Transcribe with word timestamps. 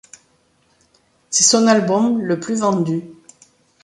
C'est 1.29 1.43
son 1.43 1.67
album 1.67 2.21
le 2.23 2.39
plus 2.39 2.61
vendu. 2.61 3.03